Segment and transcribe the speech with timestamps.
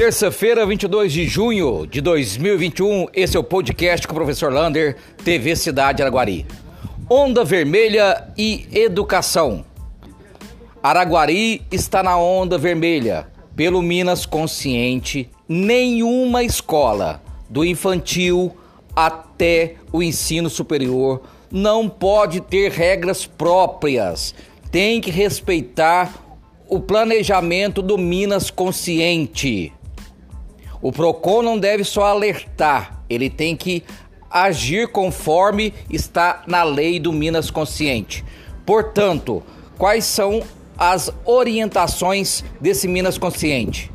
[0.00, 5.54] Terça-feira, 22 de junho de 2021, esse é o podcast com o professor Lander, TV
[5.54, 6.46] Cidade Araguari.
[7.06, 9.62] Onda Vermelha e Educação.
[10.82, 13.28] Araguari está na onda vermelha.
[13.54, 18.56] Pelo Minas Consciente, nenhuma escola, do infantil
[18.96, 21.20] até o ensino superior,
[21.52, 24.34] não pode ter regras próprias.
[24.72, 26.10] Tem que respeitar
[26.66, 29.74] o planejamento do Minas Consciente.
[30.82, 33.84] O PROCON não deve só alertar, ele tem que
[34.30, 38.24] agir conforme está na lei do Minas Consciente.
[38.64, 39.42] Portanto,
[39.76, 40.42] quais são
[40.78, 43.90] as orientações desse Minas Consciente?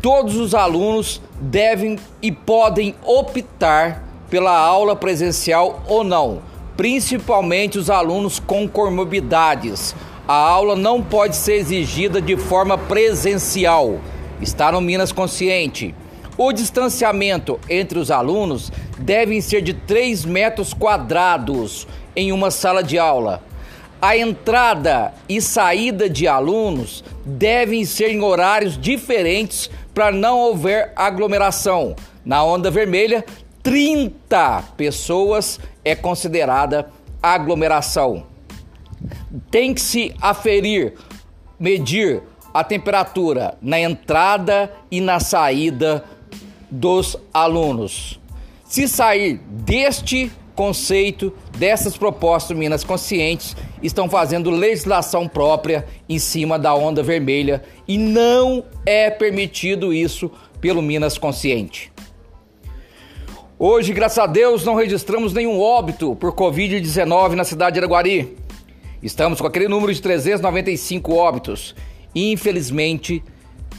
[0.00, 6.42] Todos os alunos devem e podem optar pela aula presencial ou não,
[6.76, 9.94] principalmente os alunos com comorbidades.
[10.26, 13.98] A aula não pode ser exigida de forma presencial.
[14.40, 15.94] Está no Minas Consciente.
[16.36, 22.98] O distanciamento entre os alunos deve ser de 3 metros quadrados em uma sala de
[22.98, 23.42] aula.
[24.02, 31.94] A entrada e saída de alunos devem ser em horários diferentes para não haver aglomeração.
[32.24, 33.24] Na onda vermelha,
[33.62, 36.90] 30 pessoas é considerada
[37.22, 38.26] aglomeração.
[39.50, 40.94] Tem que se aferir,
[41.58, 42.22] medir
[42.54, 46.04] a temperatura na entrada e na saída
[46.70, 48.20] dos alunos.
[48.64, 56.72] Se sair deste conceito, dessas propostas Minas Conscientes, estão fazendo legislação própria em cima da
[56.74, 60.30] onda vermelha e não é permitido isso
[60.60, 61.92] pelo Minas Consciente.
[63.58, 68.36] Hoje, graças a Deus, não registramos nenhum óbito por Covid-19 na cidade de Araguari.
[69.02, 71.74] Estamos com aquele número de 395 óbitos.
[72.14, 73.22] Infelizmente,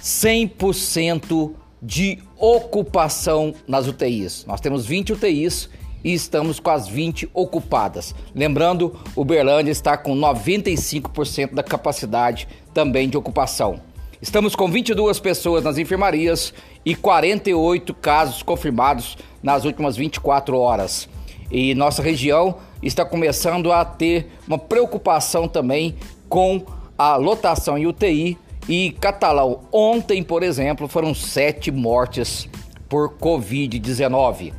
[0.02, 4.46] 100% de ocupação nas UTIs.
[4.48, 5.70] Nós temos 20 UTIs
[6.04, 8.14] e estamos com as 20 ocupadas.
[8.34, 13.80] Lembrando, Uberlândia está com 95% da capacidade também de ocupação.
[14.22, 16.54] Estamos com 22 pessoas nas enfermarias
[16.86, 21.10] e 48 casos confirmados nas últimas 24 horas.
[21.52, 25.96] E nossa região está começando a ter uma preocupação também
[26.30, 26.64] com
[26.98, 29.62] a lotação em UTI e Catalão.
[29.72, 32.50] Ontem, por exemplo, foram sete mortes
[32.90, 34.54] por Covid-19.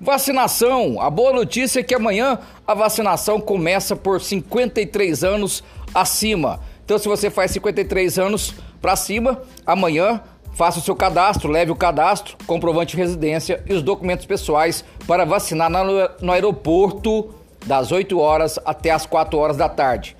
[0.00, 1.00] Vacinação.
[1.00, 6.60] A boa notícia é que amanhã a vacinação começa por 53 anos acima.
[6.84, 10.20] Então, se você faz 53 anos para cima, amanhã
[10.52, 15.24] faça o seu cadastro, leve o cadastro, comprovante de residência e os documentos pessoais para
[15.24, 17.34] vacinar no aeroporto
[17.66, 20.16] das 8 horas até as 4 horas da tarde.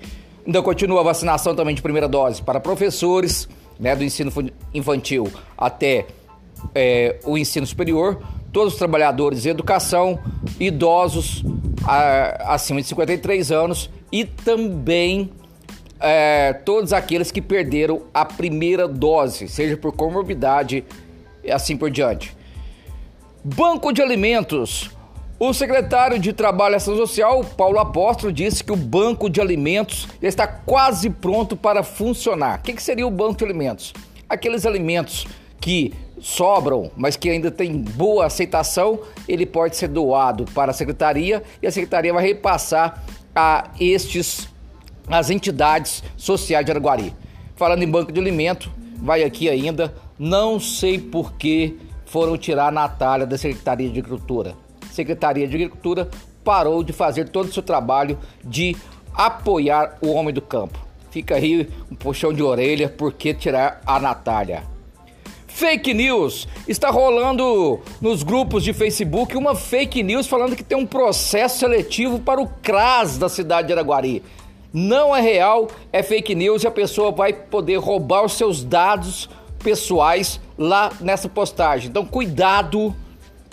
[0.47, 4.31] Ainda continua a vacinação também de primeira dose para professores né, do ensino
[4.73, 6.05] infantil até
[6.73, 8.21] é, o ensino superior,
[8.53, 10.17] todos os trabalhadores de educação,
[10.57, 11.43] idosos
[11.85, 15.29] a, acima de 53 anos e também
[15.99, 20.85] é, todos aqueles que perderam a primeira dose, seja por comorbidade
[21.43, 22.33] e assim por diante.
[23.43, 24.91] Banco de alimentos.
[25.39, 30.07] O secretário de Trabalho e Ação Social, Paulo Apóstolo, disse que o banco de alimentos
[30.19, 32.57] está quase pronto para funcionar.
[32.57, 33.93] O que seria o banco de alimentos?
[34.27, 35.27] Aqueles alimentos
[35.61, 41.43] que sobram, mas que ainda tem boa aceitação, ele pode ser doado para a secretaria
[41.61, 43.03] e a secretaria vai repassar
[43.35, 44.49] a estes
[45.07, 47.13] as entidades sociais de Araguari.
[47.55, 51.77] Falando em banco de alimento, vai aqui ainda, não sei por que
[52.07, 54.55] foram tirar a Natália da Secretaria de Agricultura.
[54.97, 56.09] Secretaria de Agricultura
[56.43, 58.75] parou de fazer todo o seu trabalho de
[59.13, 60.79] apoiar o homem do campo.
[61.11, 64.63] Fica aí um puxão de orelha por que tirar a Natália.
[65.47, 66.47] Fake news.
[66.67, 72.19] Está rolando nos grupos de Facebook uma fake news falando que tem um processo seletivo
[72.19, 74.23] para o CRAS da cidade de Araguari
[74.73, 79.29] não é real, é fake news e a pessoa vai poder roubar os seus dados
[79.63, 81.89] pessoais lá nessa postagem.
[81.89, 82.95] Então, cuidado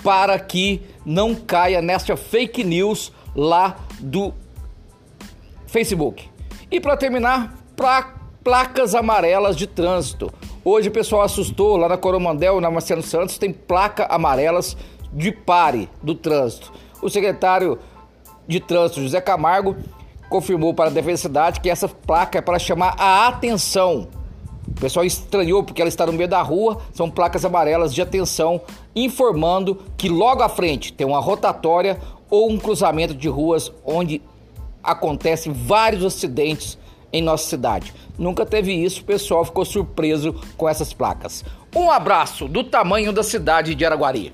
[0.04, 4.34] para que não caia nessa fake news lá do
[5.66, 6.28] Facebook.
[6.70, 8.14] E para terminar, pra,
[8.44, 10.30] placas amarelas de trânsito.
[10.62, 14.76] Hoje o pessoal assustou lá na Coromandel, na Marcelo Santos, tem placa amarelas
[15.10, 16.70] de pare do trânsito.
[17.00, 17.78] O secretário
[18.46, 19.74] de trânsito, José Camargo,
[20.28, 24.08] confirmou para a Defesa Cidade que essa placa é para chamar a atenção.
[24.76, 28.60] O pessoal estranhou porque ela está no meio da rua, são placas amarelas de atenção,
[28.94, 31.98] informando que logo à frente tem uma rotatória
[32.28, 34.20] ou um cruzamento de ruas onde
[34.82, 36.76] acontecem vários acidentes
[37.12, 37.94] em nossa cidade.
[38.18, 41.44] Nunca teve isso, o pessoal ficou surpreso com essas placas.
[41.74, 44.32] Um abraço do tamanho da cidade de Araguari.